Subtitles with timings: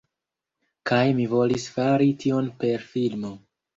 [0.91, 3.35] Kaj mi volis fari tion per filmo.